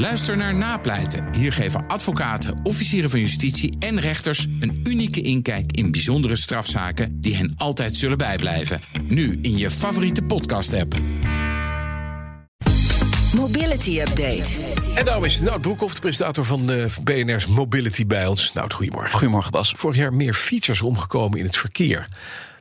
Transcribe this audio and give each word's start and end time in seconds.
Luister 0.00 0.36
naar 0.36 0.54
Napleiten. 0.54 1.34
Hier 1.34 1.52
geven 1.52 1.86
advocaten, 1.86 2.60
officieren 2.62 3.10
van 3.10 3.20
justitie 3.20 3.76
en 3.78 4.00
rechters 4.00 4.46
een 4.60 4.80
unieke 4.84 5.22
inkijk 5.22 5.72
in 5.72 5.90
bijzondere 5.90 6.36
strafzaken 6.36 7.20
die 7.20 7.36
hen 7.36 7.54
altijd 7.56 7.96
zullen 7.96 8.18
bijblijven. 8.18 8.80
Nu 9.08 9.38
in 9.42 9.58
je 9.58 9.70
favoriete 9.70 10.22
podcast-app. 10.22 10.96
Mobility 13.34 14.00
Update. 14.00 14.58
En 14.94 15.04
daarom 15.04 15.24
is 15.24 15.40
Nout 15.40 15.60
Broekhoff, 15.60 15.94
de 15.94 16.00
presentator 16.00 16.44
van 16.44 16.66
de 16.66 16.86
BNR's 17.04 17.46
Mobility 17.46 18.06
bij 18.06 18.26
ons. 18.26 18.52
Nout, 18.52 18.72
goedemorgen. 18.72 19.10
Goedemorgen 19.10 19.50
Bas. 19.50 19.72
Vorig 19.76 19.96
jaar 19.96 20.14
meer 20.14 20.34
fietsers 20.34 20.82
omgekomen 20.82 21.38
in 21.38 21.44
het 21.44 21.56
verkeer. 21.56 22.08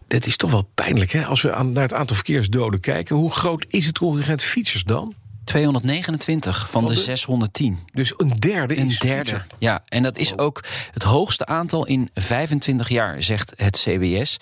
Dat 0.08 0.26
is 0.26 0.38
toch 0.38 0.52
wel 0.52 0.70
pijnlijk, 0.76 1.12
hè? 1.12 1.26
Als 1.26 1.42
we 1.42 1.54
aan, 1.54 1.72
naar 1.72 1.84
het 1.84 1.94
aantal 1.94 2.16
verkeersdoden 2.16 2.80
kijken. 2.80 3.16
Hoe 3.16 3.32
groot 3.32 3.66
is 3.70 3.86
het 3.86 3.98
contingent 3.98 4.44
fietsers 4.44 4.84
dan? 4.84 5.14
229 5.50 6.70
van, 6.70 6.86
de, 6.86 6.96
610. 6.96 7.80
Dus 7.94 8.14
een 8.18 8.34
derde 8.40 8.78
Een 8.78 8.88
is 8.88 9.00
derde. 9.00 9.18
fietser. 9.18 9.46
Ja, 9.58 9.84
en 9.88 10.04
dat 10.04 10.18
is 10.18 10.38
ook 10.38 10.64
het 10.94 11.04
hoogste 11.04 11.46
aantal 11.46 11.86
in 11.86 12.10
25 12.14 12.90
jaar, 12.90 13.24
zegt 13.24 13.54
het 13.56 13.78
CBS. 13.78 14.38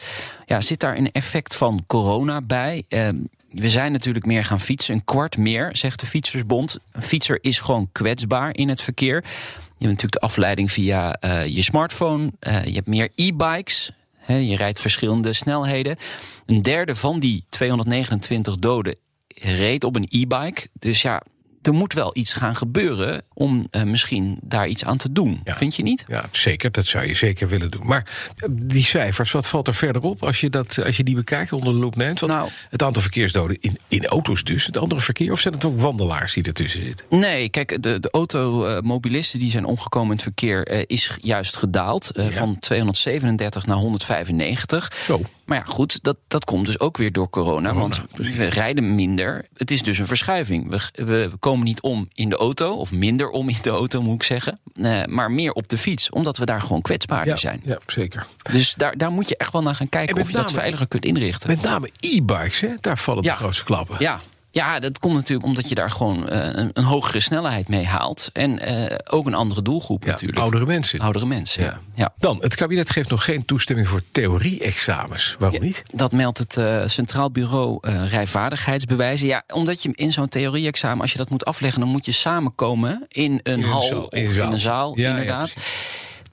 Ja, 0.45 0.61
zit 0.61 0.79
daar 0.79 0.97
een 0.97 1.11
effect 1.11 1.55
van 1.55 1.83
corona 1.87 2.41
bij? 2.41 2.83
Eh, 2.89 3.09
we 3.51 3.69
zijn 3.69 3.91
natuurlijk 3.91 4.25
meer 4.25 4.45
gaan 4.45 4.59
fietsen, 4.59 4.93
een 4.93 5.03
kwart 5.03 5.37
meer, 5.37 5.69
zegt 5.73 5.99
de 5.99 6.05
Fietsersbond. 6.05 6.79
Een 6.91 7.01
fietser 7.01 7.37
is 7.41 7.59
gewoon 7.59 7.89
kwetsbaar 7.91 8.55
in 8.55 8.69
het 8.69 8.81
verkeer. 8.81 9.15
Je 9.15 9.85
hebt 9.85 9.91
natuurlijk 9.91 10.13
de 10.13 10.19
afleiding 10.19 10.71
via 10.71 11.13
eh, 11.13 11.45
je 11.45 11.61
smartphone. 11.61 12.31
Eh, 12.39 12.65
je 12.65 12.73
hebt 12.73 12.87
meer 12.87 13.09
e-bikes. 13.15 13.91
Je 14.27 14.55
rijdt 14.55 14.79
verschillende 14.79 15.33
snelheden. 15.33 15.97
Een 16.45 16.61
derde 16.61 16.95
van 16.95 17.19
die 17.19 17.43
229 17.49 18.55
doden 18.55 18.95
reed 19.41 19.83
op 19.83 19.95
een 19.95 20.07
e-bike. 20.09 20.67
Dus 20.79 21.01
ja, 21.01 21.21
er 21.61 21.73
moet 21.73 21.93
wel 21.93 22.11
iets 22.13 22.33
gaan 22.33 22.55
gebeuren 22.55 23.23
om 23.33 23.67
eh, 23.71 23.83
misschien 23.83 24.39
daar 24.41 24.67
iets 24.67 24.85
aan 24.85 24.97
te 24.97 25.11
doen. 25.11 25.41
Ja. 25.43 25.55
Vind 25.55 25.75
je 25.75 25.83
niet? 25.83 26.05
Ja, 26.07 26.25
zeker. 26.31 26.71
Dat 26.71 26.85
zou 26.85 27.07
je 27.07 27.13
zeker 27.13 27.47
willen 27.47 27.71
doen. 27.71 27.85
Maar 27.87 28.31
eh, 28.37 28.49
die 28.51 28.83
cijfers, 28.83 29.31
wat 29.31 29.47
valt 29.47 29.67
er 29.67 29.73
verder 29.73 30.01
op 30.01 30.23
als 30.23 30.39
je, 30.41 30.49
dat, 30.49 30.83
als 30.85 30.97
je 30.97 31.03
die 31.03 31.15
bekijkt, 31.15 31.53
onder 31.53 31.73
de 31.73 31.79
loep 31.79 31.95
neemt? 31.95 32.19
Want 32.19 32.31
Nou. 32.31 32.49
het 32.69 32.83
aantal 32.83 33.01
verkeersdoden 33.01 33.57
in, 33.59 33.77
in 33.87 34.05
auto's 34.05 34.43
dus, 34.43 34.65
het 34.65 34.77
andere 34.77 35.01
verkeer, 35.01 35.31
of 35.31 35.39
zijn 35.39 35.53
het 35.53 35.65
ook 35.65 35.79
wandelaars 35.79 36.33
die 36.33 36.43
ertussen 36.43 36.83
zitten? 36.83 37.05
Nee, 37.09 37.49
kijk, 37.49 37.81
de, 37.81 37.99
de 37.99 38.09
automobilisten 38.11 39.39
die 39.39 39.51
zijn 39.51 39.65
omgekomen 39.65 40.07
in 40.09 40.15
het 40.15 40.23
verkeer 40.23 40.67
eh, 40.67 40.83
is 40.87 41.17
juist 41.21 41.57
gedaald. 41.57 42.09
Ja. 42.13 42.31
Van 42.31 42.59
237 42.59 43.65
naar 43.65 43.77
195. 43.77 44.93
Zo. 45.05 45.21
Maar 45.47 45.57
ja, 45.57 45.63
goed, 45.63 46.03
dat, 46.03 46.17
dat 46.27 46.45
komt 46.45 46.65
dus 46.65 46.79
ook 46.79 46.97
weer 46.97 47.11
door 47.11 47.29
corona. 47.29 47.73
want 47.73 48.01
we 48.13 48.45
rijden 48.45 48.95
minder. 48.95 49.45
Het 49.53 49.71
is 49.71 49.83
dus 49.83 49.97
een 49.97 50.05
verschuiving. 50.05 50.69
We, 50.69 51.05
we 51.05 51.29
komen 51.39 51.65
niet 51.65 51.81
om 51.81 52.07
in 52.13 52.29
de 52.29 52.35
auto, 52.35 52.73
of 52.75 52.91
minder 52.91 53.29
om 53.29 53.49
in 53.49 53.57
de 53.61 53.69
auto 53.69 54.01
moet 54.01 54.15
ik 54.15 54.23
zeggen. 54.23 54.59
eh, 54.75 55.03
maar 55.05 55.31
meer 55.31 55.51
op 55.51 55.67
de 55.69 55.77
fiets, 55.77 56.09
omdat 56.09 56.37
we 56.37 56.45
daar 56.45 56.61
gewoon 56.61 56.81
kwetsbaarder 56.81 57.33
Ja, 57.33 57.39
zijn. 57.39 57.61
ja, 57.63 57.77
zeker. 57.87 58.27
Dus 58.51 58.73
daar, 58.73 58.97
daar 58.97 59.11
moet 59.11 59.29
je 59.29 59.37
echt 59.37 59.51
wel 59.51 59.61
naar 59.63 59.75
gaan 59.75 59.89
kijken 59.89 60.15
En 60.15 60.21
of 60.21 60.27
je 60.27 60.33
dat 60.33 60.51
veiliger 60.51 60.87
kunt 60.87 61.05
inrichten. 61.05 61.49
Met 61.49 61.61
name 61.61 61.89
e-bikes, 61.99 62.59
hè? 62.61 62.69
daar 62.81 62.97
vallen 62.97 63.23
Ja. 63.23 63.31
de 63.31 63.37
grootste 63.37 63.63
klappen. 63.63 63.95
Ja. 63.99 64.19
Ja, 64.51 64.79
dat 64.79 64.99
komt 64.99 65.13
natuurlijk 65.13 65.47
omdat 65.47 65.69
je 65.69 65.75
daar 65.75 65.91
gewoon 65.91 66.29
eh, 66.29 66.49
een, 66.53 66.69
een 66.73 66.83
hogere 66.83 67.19
snelheid 67.19 67.67
mee 67.67 67.85
haalt. 67.85 68.29
En 68.33 68.59
eh, 68.59 68.95
ook 69.09 69.27
een 69.27 69.33
andere 69.33 69.61
doelgroep 69.61 70.03
Ja, 70.03 70.11
natuurlijk. 70.11 70.39
oudere 70.39 70.65
mensen. 70.65 70.99
Oudere 70.99 71.25
mensen, 71.25 71.63
ja. 71.63 71.79
ja. 71.95 72.13
Dan, 72.19 72.37
het 72.41 72.55
kabinet 72.55 72.91
geeft 72.91 73.09
nog 73.09 73.23
geen 73.23 73.45
toestemming 73.45 73.87
voor 73.87 74.01
theorie-examens. 74.11 75.35
Waarom 75.39 75.61
niet? 75.61 75.83
Dat 75.91 76.11
meldt 76.11 76.37
het 76.37 76.57
eh, 76.57 76.81
Centraal 76.85 77.31
Bureau 77.31 77.77
Rijvaardigheidsbewijzen. 78.07 79.27
Ja, 79.27 79.43
omdat 79.53 79.83
je 79.83 79.89
in 79.93 80.11
zo'n 80.11 80.29
theorie-examen, 80.29 81.01
als 81.01 81.11
je 81.11 81.17
dat 81.17 81.29
moet 81.29 81.45
afleggen, 81.45 81.79
dan 81.79 81.89
moet 81.89 82.05
je 82.05 82.11
samenkomen 82.11 83.05
in 83.07 83.39
een 83.43 83.63
hal 83.63 83.81
zaal, 83.81 84.03
of 84.03 84.13
in 84.13 84.19
een 84.21 84.27
in 84.27 84.33
zaal. 84.33 84.51
een 84.51 84.59
zaal, 84.59 84.95
inderdaad. 84.95 85.55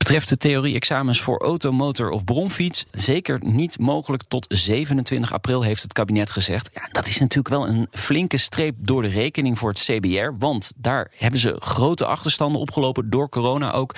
Betreft 0.04 0.28
de 0.28 0.36
theorie-examens 0.36 1.20
voor 1.20 1.38
auto, 1.38 1.72
motor 1.72 2.10
of 2.10 2.24
bromfiets, 2.24 2.84
zeker 2.90 3.38
niet 3.42 3.78
mogelijk 3.78 4.22
tot 4.28 4.46
27 4.48 5.32
april, 5.32 5.62
heeft 5.62 5.82
het 5.82 5.92
kabinet 5.92 6.30
gezegd. 6.30 6.70
Ja, 6.74 6.88
dat 6.92 7.06
is 7.06 7.18
natuurlijk 7.18 7.54
wel 7.54 7.68
een 7.68 7.86
flinke 7.90 8.36
streep 8.36 8.74
door 8.78 9.02
de 9.02 9.08
rekening 9.08 9.58
voor 9.58 9.68
het 9.68 9.78
CBR, 9.78 10.30
want 10.38 10.72
daar 10.76 11.10
hebben 11.16 11.40
ze 11.40 11.56
grote 11.58 12.06
achterstanden 12.06 12.60
opgelopen 12.60 13.10
door 13.10 13.28
corona 13.28 13.72
ook. 13.72 13.94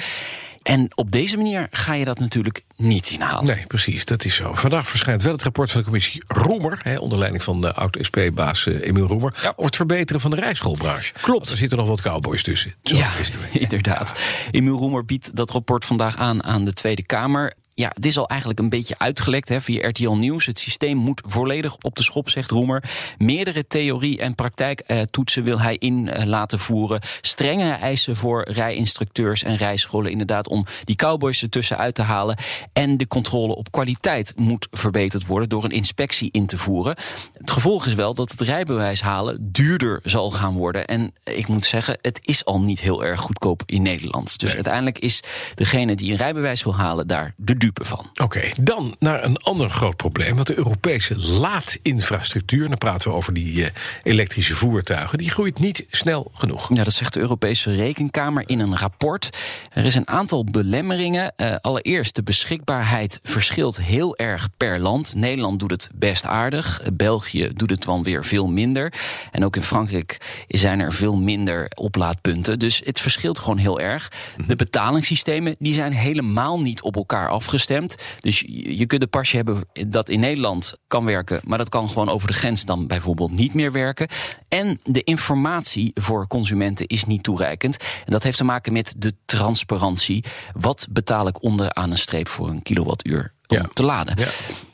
En 0.66 0.88
op 0.94 1.10
deze 1.10 1.36
manier 1.36 1.68
ga 1.70 1.94
je 1.94 2.04
dat 2.04 2.18
natuurlijk 2.18 2.64
niet 2.76 3.10
inhalen. 3.10 3.44
Nee, 3.44 3.66
precies, 3.66 4.04
dat 4.04 4.24
is 4.24 4.34
zo. 4.34 4.54
Vandaag 4.54 4.88
verschijnt 4.88 5.22
wel 5.22 5.32
het 5.32 5.42
rapport 5.42 5.70
van 5.70 5.80
de 5.80 5.86
commissie 5.86 6.22
Roemer... 6.26 6.80
Hè, 6.82 6.98
onder 6.98 7.18
leiding 7.18 7.42
van 7.42 7.60
de 7.60 7.74
oud-SP-baas 7.74 8.66
eh, 8.66 8.86
Emiel 8.86 9.06
Roemer... 9.06 9.32
over 9.32 9.64
het 9.64 9.76
verbeteren 9.76 10.20
van 10.20 10.30
de 10.30 10.36
rijschoolbranche. 10.36 11.12
Klopt. 11.20 11.50
Er 11.50 11.56
zitten 11.56 11.78
nog 11.78 11.88
wat 11.88 12.00
cowboys 12.00 12.42
tussen. 12.42 12.74
Zo 12.82 12.96
ja, 12.96 13.10
inderdaad. 13.52 14.20
Emiel 14.50 14.76
Roemer 14.76 15.04
biedt 15.04 15.36
dat 15.36 15.50
rapport 15.50 15.84
vandaag 15.84 16.16
aan 16.16 16.44
aan 16.44 16.64
de 16.64 16.72
Tweede 16.72 17.02
Kamer. 17.06 17.54
Ja, 17.78 17.90
het 17.94 18.06
is 18.06 18.18
al 18.18 18.28
eigenlijk 18.28 18.60
een 18.60 18.68
beetje 18.68 18.94
uitgelekt 18.98 19.48
hè, 19.48 19.60
via 19.60 19.88
RTL 19.88 20.10
Nieuws. 20.10 20.46
Het 20.46 20.58
systeem 20.58 20.96
moet 20.96 21.22
volledig 21.26 21.76
op 21.80 21.96
de 21.96 22.02
schop, 22.02 22.30
zegt 22.30 22.50
Roemer. 22.50 22.84
Meerdere 23.18 23.66
theorie- 23.66 24.20
en 24.20 24.34
praktijktoetsen 24.34 25.44
wil 25.44 25.60
hij 25.60 25.76
in 25.76 26.08
eh, 26.08 26.24
laten 26.24 26.58
voeren. 26.58 27.00
Strenge 27.20 27.70
eisen 27.72 28.16
voor 28.16 28.48
rijinstructeurs 28.50 29.42
en 29.42 29.56
rijscholen, 29.56 30.10
inderdaad, 30.10 30.48
om 30.48 30.66
die 30.84 30.96
cowboys 30.96 31.42
ertussen 31.42 31.78
uit 31.78 31.94
te 31.94 32.02
halen. 32.02 32.36
En 32.72 32.96
de 32.96 33.08
controle 33.08 33.54
op 33.54 33.72
kwaliteit 33.72 34.32
moet 34.36 34.68
verbeterd 34.70 35.26
worden 35.26 35.48
door 35.48 35.64
een 35.64 35.70
inspectie 35.70 36.28
in 36.32 36.46
te 36.46 36.58
voeren. 36.58 36.96
Het 37.32 37.50
gevolg 37.50 37.86
is 37.86 37.94
wel 37.94 38.14
dat 38.14 38.30
het 38.30 38.40
rijbewijs 38.40 39.00
halen 39.00 39.52
duurder 39.52 40.00
zal 40.02 40.30
gaan 40.30 40.54
worden. 40.54 40.86
En 40.86 41.12
ik 41.24 41.46
moet 41.46 41.64
zeggen, 41.64 41.98
het 42.00 42.20
is 42.22 42.44
al 42.44 42.60
niet 42.60 42.80
heel 42.80 43.04
erg 43.04 43.20
goedkoop 43.20 43.62
in 43.66 43.82
Nederland. 43.82 44.38
Dus 44.38 44.54
uiteindelijk 44.54 44.98
is 44.98 45.22
degene 45.54 45.94
die 45.94 46.10
een 46.10 46.16
rijbewijs 46.16 46.62
wil 46.62 46.76
halen 46.76 47.06
daar 47.06 47.34
de 47.36 47.64
dupe 47.66 47.84
van. 47.84 48.10
Oké, 48.22 48.42
dan 48.60 48.94
naar 48.98 49.24
een 49.24 49.36
ander 49.36 49.70
groot 49.70 49.96
probleem. 49.96 50.34
Want 50.34 50.46
de 50.46 50.56
Europese 50.56 51.18
laadinfrastructuur... 51.18 52.68
dan 52.68 52.78
praten 52.78 53.10
we 53.10 53.16
over 53.16 53.34
die 53.34 53.64
eh, 53.64 53.70
elektrische 54.02 54.54
voertuigen... 54.54 55.18
die 55.18 55.30
groeit 55.30 55.58
niet 55.58 55.86
snel 55.90 56.30
genoeg. 56.34 56.74
Ja, 56.74 56.84
dat 56.84 56.92
zegt 56.92 57.12
de 57.12 57.20
Europese 57.20 57.74
Rekenkamer 57.74 58.42
in 58.46 58.60
een 58.60 58.78
rapport. 58.78 59.38
Er 59.72 59.84
is 59.84 59.94
een 59.94 60.08
aantal 60.08 60.44
belemmeringen. 60.44 61.32
Eh, 61.36 61.54
allereerst, 61.60 62.14
de 62.14 62.22
beschikbaarheid 62.22 63.20
verschilt 63.22 63.80
heel 63.80 64.16
erg 64.16 64.48
per 64.56 64.80
land. 64.80 65.14
Nederland 65.14 65.60
doet 65.60 65.70
het 65.70 65.90
best 65.94 66.24
aardig. 66.24 66.80
Eh, 66.80 66.88
België 66.92 67.50
doet 67.54 67.70
het 67.70 67.82
dan 67.82 68.02
weer 68.02 68.24
veel 68.24 68.46
minder. 68.46 68.92
En 69.32 69.44
ook 69.44 69.56
in 69.56 69.62
Frankrijk 69.62 70.44
zijn 70.48 70.80
er 70.80 70.92
veel 70.92 71.16
minder 71.16 71.70
oplaadpunten. 71.74 72.58
Dus 72.58 72.80
het 72.84 73.00
verschilt 73.00 73.38
gewoon 73.38 73.58
heel 73.58 73.80
erg. 73.80 74.12
De 74.46 74.56
betalingssystemen 74.56 75.56
die 75.58 75.74
zijn 75.74 75.92
helemaal 75.92 76.60
niet 76.60 76.82
op 76.82 76.96
elkaar 76.96 77.28
afgestemd. 77.56 77.94
Dus 78.20 78.40
je 78.76 78.86
kunt 78.86 79.02
een 79.02 79.08
pasje 79.08 79.36
hebben 79.36 79.64
dat 79.88 80.08
in 80.08 80.20
Nederland 80.20 80.74
kan 80.86 81.04
werken... 81.04 81.40
maar 81.44 81.58
dat 81.58 81.68
kan 81.68 81.88
gewoon 81.88 82.08
over 82.08 82.28
de 82.28 82.34
grens 82.34 82.64
dan 82.64 82.86
bijvoorbeeld 82.86 83.30
niet 83.30 83.54
meer 83.54 83.72
werken. 83.72 84.08
En 84.48 84.80
de 84.84 85.02
informatie 85.04 85.90
voor 85.94 86.26
consumenten 86.26 86.86
is 86.86 87.04
niet 87.04 87.22
toereikend. 87.22 87.76
En 88.04 88.12
dat 88.12 88.22
heeft 88.22 88.36
te 88.36 88.44
maken 88.44 88.72
met 88.72 88.94
de 88.98 89.14
transparantie. 89.26 90.24
Wat 90.54 90.86
betaal 90.90 91.28
ik 91.28 91.42
onderaan 91.42 91.90
een 91.90 91.98
streep 91.98 92.28
voor 92.28 92.48
een 92.48 92.62
kilowattuur 92.62 93.32
om 93.46 93.56
Ja. 93.56 93.68
te 93.72 93.82
laden? 93.82 94.14
Ja. 94.18 94.26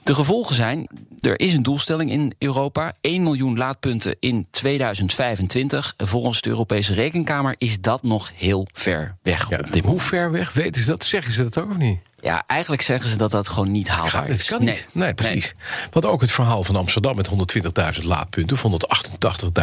De 0.02 0.14
gevolgen 0.14 0.54
zijn, 0.54 0.88
er 1.20 1.40
is 1.40 1.54
een 1.54 1.62
doelstelling 1.62 2.10
in 2.10 2.32
Europa. 2.38 2.92
1 3.00 3.22
miljoen 3.22 3.56
laadpunten 3.56 4.16
in 4.20 4.46
2025. 4.50 5.94
Volgens 5.96 6.40
de 6.40 6.48
Europese 6.48 6.94
Rekenkamer 6.94 7.54
is 7.58 7.80
dat 7.80 8.02
nog 8.02 8.30
heel 8.34 8.66
ver 8.72 9.16
weg 9.22 9.48
Ja, 9.50 9.58
op 9.58 9.72
dit 9.72 9.84
hoe 9.84 10.00
ver 10.00 10.30
weg 10.30 10.52
weten 10.52 10.80
ze 10.82 10.86
dat? 10.88 11.04
Zeggen 11.04 11.32
ze 11.32 11.42
dat 11.42 11.58
ook 11.58 11.70
of 11.70 11.76
niet? 11.78 12.00
Ja, 12.22 12.42
eigenlijk 12.46 12.82
zeggen 12.82 13.10
ze 13.10 13.16
dat 13.16 13.30
dat 13.30 13.48
gewoon 13.48 13.70
niet 13.70 13.88
haalbaar 13.88 14.26
Het 14.26 14.38
is. 14.38 14.48
kan 14.48 14.64
niet. 14.64 14.88
Nee, 14.92 15.14
precies. 15.14 15.54
Want 15.90 16.06
ook 16.06 16.20
het 16.20 16.30
verhaal 16.30 16.62
van 16.62 16.76
Amsterdam 16.76 17.16
met 17.16 17.30
120.000 18.00 18.04
laadpunten... 18.04 18.56
of 18.56 18.86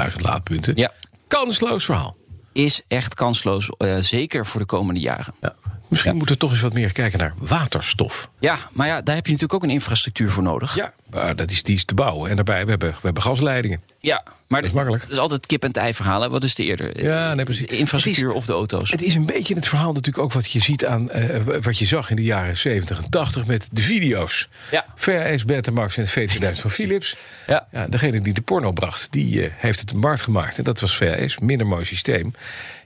188.000 0.10 0.16
laadpunten. 0.22 0.76
Ja. 0.76 0.92
Kansloos 1.28 1.86
verhaal. 1.86 2.16
Is 2.52 2.82
echt 2.88 3.14
kansloos, 3.14 3.70
eh, 3.78 3.98
zeker 4.00 4.46
voor 4.46 4.60
de 4.60 4.66
komende 4.66 5.00
jaren. 5.00 5.34
Ja. 5.42 5.56
Misschien 5.88 6.16
moeten 6.16 6.36
we 6.36 6.42
toch 6.42 6.52
eens 6.52 6.62
wat 6.62 6.74
meer 6.74 6.92
kijken 6.92 7.20
naar 7.20 7.34
waterstof. 7.38 8.30
Ja, 8.40 8.58
maar 8.74 8.88
ja, 8.88 9.02
daar 9.02 9.16
heb 9.16 9.26
je 9.26 9.32
natuurlijk 9.32 9.64
ook 9.64 9.70
een 9.70 9.76
infrastructuur 9.76 10.32
voor 10.32 10.44
nodig. 10.44 10.76
Ja, 10.76 10.94
maar 11.10 11.36
dat 11.36 11.52
is, 11.52 11.64
die 11.64 11.76
is 11.76 11.86
te 11.86 11.94
bouwen. 11.94 12.30
En 12.30 12.36
daarbij, 12.36 12.64
we 12.64 12.70
hebben, 12.70 12.90
we 12.90 13.00
hebben 13.02 13.24
gasleidingen. 13.24 13.82
Ja, 14.02 14.24
maar 14.48 14.62
Dat 14.62 14.70
is 14.70 14.76
makkelijk. 14.76 15.04
Het 15.04 15.12
is 15.12 15.18
altijd 15.18 15.46
kip 15.46 15.64
en 15.64 15.72
ei 15.72 15.94
verhaal. 15.94 16.22
hè. 16.22 16.30
Wat 16.30 16.44
is 16.44 16.56
de 16.56 16.64
eerder? 16.64 17.04
Ja, 17.04 17.34
nee, 17.34 17.46
precies. 17.46 17.68
De 17.68 17.78
infrastructuur 17.78 18.32
of 18.32 18.46
de 18.46 18.54
auto's? 18.54 18.92
Het 18.92 19.02
is 19.02 19.16
een 19.16 19.26
beetje 19.26 19.50
in 19.50 19.56
het 19.60 19.68
verhaal 19.68 19.88
natuurlijk 19.94 20.18
ook 20.18 20.34
wat 20.34 20.52
je 20.52 20.60
ziet 20.62 20.86
aan... 20.86 21.10
eh, 21.12 21.58
wat 21.62 21.78
je 21.78 21.86
zag 21.86 22.10
in 22.10 22.16
de 22.16 22.24
jaren 22.24 22.58
70 22.58 22.98
en 23.04 23.10
80 23.10 23.46
met 23.46 23.68
de 23.72 23.82
video's. 23.82 24.50
Ja. 24.72 24.86
VHS, 24.96 25.46
Betamax 25.46 25.98
en 25.98 26.04
het 26.04 26.20
VT1000 26.20 26.60
van 26.62 26.70
Philips. 26.72 27.16
Ja. 27.48 27.68
degene 27.90 28.22
die 28.22 28.34
de 28.34 28.42
porno 28.42 28.72
bracht, 28.72 29.12
die 29.12 29.44
eh, 29.44 29.52
heeft 29.56 29.80
het 29.80 29.92
een 29.92 30.00
markt 30.00 30.22
gemaakt. 30.22 30.58
En 30.58 30.64
dat 30.64 30.80
was 30.80 30.96
VHS, 30.98 31.38
minder 31.40 31.68
mooi 31.68 31.86
systeem. 31.86 32.34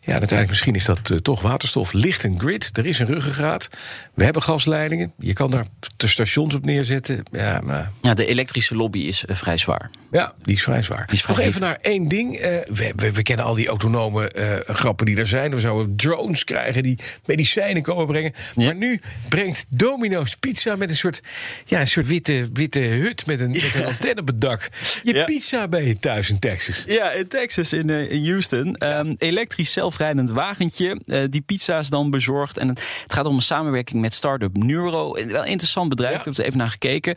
Ja, 0.06 0.10
en 0.14 0.18
uiteindelijk 0.20 0.50
misschien 0.50 0.76
is 0.76 0.86
dat 0.86 1.10
eh, 1.12 1.18
toch 1.18 1.42
waterstof. 1.42 1.94
Licht 1.94 2.24
een 2.24 2.40
grid, 2.40 2.78
er 2.78 2.86
is 2.86 3.00
een 3.00 3.06
ruggengraat. 3.06 3.70
We 4.14 4.24
hebben 4.24 4.42
gasleidingen. 4.42 5.14
Je 5.20 5.34
kan 5.34 5.52
daar 5.52 5.66
de 5.98 6.08
stations 6.08 6.54
op 6.56 6.66
neerzetten. 6.66 7.24
Ja, 7.32 7.60
maar 7.64 7.92
Ja, 8.02 8.14
de 8.14 8.26
elektrische 8.26 8.76
lobby 8.76 9.00
is 9.00 9.24
vrij 9.28 9.58
zwaar. 9.58 9.90
ja, 10.12 10.34
die 10.42 10.56
is 10.56 10.64
vrij 10.64 10.82
zwaar. 10.82 11.03
Waar. 11.08 11.30
Nog 11.30 11.40
even 11.40 11.44
hevig. 11.44 11.60
naar 11.60 11.78
één 11.82 12.08
ding. 12.08 12.36
Eh, 12.36 12.58
we, 12.68 12.92
we, 12.96 13.12
we 13.12 13.22
kennen 13.22 13.46
al 13.46 13.54
die 13.54 13.68
autonome 13.68 14.28
eh, 14.30 14.76
grappen 14.76 15.06
die 15.06 15.18
er 15.18 15.28
zijn. 15.28 15.56
We 15.56 15.60
zouden 15.60 15.96
drones 15.96 16.44
krijgen 16.44 16.84
die 16.84 17.00
medicijnen 17.26 17.82
komen 17.82 18.06
brengen. 18.08 18.34
Ja. 18.56 18.66
Maar 18.66 18.76
nu 18.76 19.02
brengt 19.30 19.66
Domino's 19.70 20.36
Pizza 20.36 20.76
met 20.76 20.90
een 20.90 20.96
soort, 20.96 21.22
ja, 21.66 21.80
een 21.80 21.88
soort 21.88 22.08
witte, 22.08 22.50
witte 22.54 22.80
hut 22.80 23.26
met 23.26 23.40
een, 23.40 23.52
met 23.52 23.72
een 23.76 23.86
antenne 23.86 24.22
op 24.22 24.28
het 24.28 24.42
dak. 24.42 24.70
Je 25.04 25.14
Ja. 25.14 25.24
pizza 25.24 25.68
bij 25.68 25.86
je 25.88 26.00
thuis 26.00 26.30
in 26.30 26.40
Texas. 26.40 26.84
Ja, 26.88 27.12
in 27.12 27.28
Texas, 27.28 27.74
in, 27.74 27.90
eh, 27.90 28.12
in 28.12 28.30
Houston. 28.30 28.76
Ehm, 28.76 29.14
elektrisch 29.18 29.72
zelfrijdend 29.72 30.30
wagentje. 30.30 31.02
die 31.30 31.42
pizza's 31.42 31.90
dan 31.90 32.10
bezorgd. 32.10 32.58
En 32.58 32.68
het, 32.68 32.82
gaat 33.08 33.26
om 33.26 33.36
een 33.36 33.42
samenwerking 33.42 34.02
met 34.02 34.14
Startup 34.14 34.58
Neuro. 34.58 35.14
Wel 35.14 35.44
een 35.44 35.50
interessant 35.50 35.90
bedrijf. 35.90 36.14
Ja. 36.14 36.20
Ik 36.20 36.26
heb 36.26 36.38
er 36.38 36.46
even 36.46 36.58
naar 36.58 36.70
gekeken. 36.70 37.16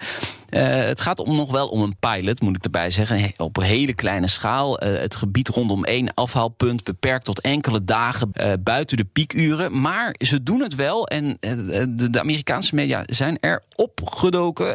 Het 0.49 1.01
gaat 1.01 1.19
om 1.19 1.37
nog 1.37 1.51
wel 1.51 1.69
om 1.69 1.83
een 1.83 1.97
pilot, 1.99 2.41
moet 2.41 2.57
ik 2.57 2.65
erbij 2.65 2.91
zeggen. 2.91 3.33
Op 3.37 3.57
een 3.57 3.63
hele 3.77 3.95
kleine 3.95 4.29
schaal. 4.29 4.79
Eh, 4.79 5.01
het 5.01 5.17
gebied 5.17 5.49
rondom 5.49 5.85
één 5.85 6.15
afhaalpunt 6.15 6.85
beperkt 6.85 7.25
tot 7.25 7.41
enkele 7.41 7.85
dagen 7.85 8.29
eh, 8.33 8.53
buiten 8.61 8.97
de 8.97 9.05
piekuren. 9.05 9.81
Maar 9.81 10.15
ze 10.19 10.43
doen 10.43 10.61
het 10.61 10.75
wel. 10.75 11.09
En 11.09 11.37
eh, 11.41 11.85
de, 12.11 12.21
Amerikaanse 12.21 12.75
media 12.75 13.03
zijn 13.07 13.39
er 13.41 13.63
opgedoken. 13.75 14.75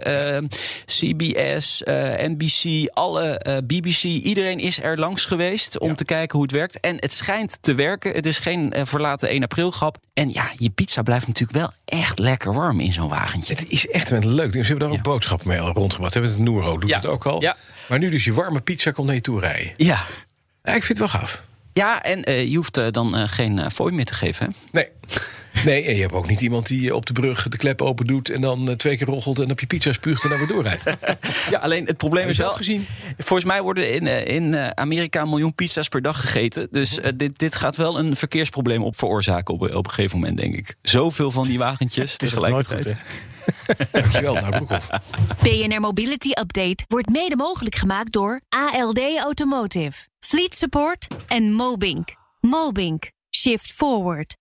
CBS, 0.85 1.81
NBC, 2.17 2.89
alle 2.93 3.61
BBC. 3.67 4.03
Iedereen 4.03 4.59
is 4.59 4.83
er 4.83 4.99
langs 4.99 5.25
geweest 5.25 5.79
om 5.79 5.95
te 5.95 6.05
kijken 6.05 6.33
hoe 6.37 6.41
het 6.47 6.55
werkt. 6.55 6.79
En 6.79 6.95
het 6.99 7.13
schijnt 7.13 7.57
te 7.61 7.75
werken. 7.75 8.13
Het 8.13 8.25
is 8.25 8.39
geen 8.39 8.73
verlaten 8.83 9.29
1 9.29 9.43
april 9.43 9.71
grap. 9.71 9.97
En 10.13 10.29
ja, 10.29 10.45
je 10.55 10.69
pizza 10.69 11.01
blijft 11.01 11.27
natuurlijk 11.27 11.57
wel 11.57 11.71
echt 11.85 12.19
lekker 12.19 12.53
warm 12.53 12.79
in 12.79 12.91
zo'n 12.91 13.09
wagentje. 13.09 13.53
Het 13.53 13.69
is 13.69 13.87
echt 13.87 14.09
een 14.11 14.33
leuk 14.33 14.51
ding. 14.51 14.65
Ze 14.65 14.71
hebben 14.71 14.89
daar 14.89 14.97
ook 14.97 15.03
boodschappen 15.03 15.47
mee 15.47 15.59
al 15.59 15.73
rondgebracht. 15.73 16.13
Hebben 16.13 16.31
het 16.31 16.39
Noero 16.39 16.77
doet 16.77 16.89
Ja. 16.89 16.95
het 16.95 17.05
ook 17.05 17.25
al. 17.25 17.41
Ja. 17.41 17.55
Maar 17.91 17.99
nu 17.99 18.09
dus 18.09 18.23
je 18.23 18.33
warme 18.33 18.61
pizza 18.61 18.91
komt 18.91 19.07
naar 19.07 19.15
je 19.15 19.21
toe 19.21 19.39
rijden. 19.39 19.73
Ja. 19.77 20.07
Ja, 20.63 20.73
ik 20.73 20.83
vind 20.83 20.87
het 20.87 20.97
wel 20.97 21.07
gaaf. 21.07 21.43
Ja, 21.73 22.03
en 22.03 22.23
eh, 22.23 22.47
je 22.47 22.55
hoeft 22.55 22.77
eh, 22.77 22.87
dan 22.91 23.15
eh, 23.15 23.27
geen 23.27 23.59
eh, 23.59 23.69
fooi 23.69 23.93
meer 23.93 24.05
te 24.05 24.13
geven. 24.13 24.45
Hè? 24.45 24.51
Nee. 24.71 24.87
Nee, 25.65 25.83
en 25.83 25.95
je 25.95 26.01
hebt 26.01 26.13
ook 26.13 26.27
niet 26.27 26.41
iemand 26.41 26.67
die 26.67 26.95
op 26.95 27.05
de 27.05 27.13
brug 27.13 27.47
de 27.47 27.57
klep 27.57 27.81
open 27.81 28.07
doet... 28.07 28.29
en 28.29 28.41
dan 28.41 28.75
twee 28.75 28.97
keer 28.97 29.07
roggelt 29.07 29.39
en 29.39 29.51
op 29.51 29.59
je 29.59 29.65
pizza 29.65 29.91
spuugt 29.91 30.23
en 30.23 30.29
dan 30.29 30.37
weer 30.37 30.47
doorrijdt. 30.47 30.83
Ja, 31.49 31.59
alleen 31.59 31.85
het 31.85 31.97
probleem 31.97 32.27
is 32.27 32.37
wel 32.37 32.49
gezien? 32.51 32.85
Volgens 33.17 33.47
mij 33.47 33.61
worden 33.61 33.93
in, 33.93 34.27
in 34.27 34.77
Amerika 34.77 35.21
een 35.21 35.29
miljoen 35.29 35.55
pizza's 35.55 35.87
per 35.87 36.01
dag 36.01 36.21
gegeten. 36.21 36.67
Dus 36.71 36.99
dit, 37.15 37.39
dit 37.39 37.55
gaat 37.55 37.75
wel 37.75 37.99
een 37.99 38.15
verkeersprobleem 38.15 38.83
op 38.83 38.97
veroorzaken 38.97 39.53
op, 39.53 39.61
op 39.61 39.85
een 39.85 39.91
gegeven 39.91 40.19
moment, 40.19 40.37
denk 40.37 40.55
ik. 40.55 40.75
Zoveel 40.81 41.31
van 41.31 41.43
die 41.43 41.57
wagentjes 41.57 42.17
tegelijkertijd. 42.17 42.95
Dankjewel, 43.91 44.33
nou 44.33 44.49
Broekhoff. 44.49 44.89
BNR 45.41 45.79
Mobility 45.79 46.29
Update 46.29 46.83
wordt 46.87 47.09
mede 47.09 47.35
mogelijk 47.35 47.75
gemaakt 47.75 48.11
door 48.11 48.41
ALD 48.49 48.99
Automotive, 49.17 50.07
Fleet 50.19 50.55
Support 50.55 51.07
en 51.27 51.53
Mobink. 51.53 52.15
Mobink. 52.39 53.11
Shift 53.35 53.71
Forward. 53.71 54.40